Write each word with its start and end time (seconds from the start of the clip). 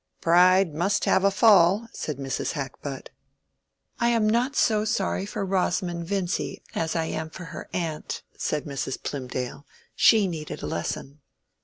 "Pride 0.19 0.73
must 0.73 1.05
have 1.05 1.23
a 1.23 1.29
fall," 1.29 1.87
said 1.93 2.17
Mrs. 2.17 2.53
Hackbutt. 2.53 3.11
"I 3.99 4.09
am 4.09 4.27
not 4.27 4.55
so 4.55 4.83
sorry 4.83 5.27
for 5.27 5.45
Rosamond 5.45 6.07
Vincy 6.07 6.63
that 6.73 6.75
was 6.81 6.95
as 6.95 6.95
I 6.95 7.05
am 7.05 7.29
for 7.29 7.45
her 7.45 7.69
aunt," 7.71 8.23
said 8.35 8.65
Mrs. 8.65 8.97
Plymdale. 9.03 9.63
"She 9.93 10.25
needed 10.27 10.63
a 10.63 10.65
lesson." 10.65 11.19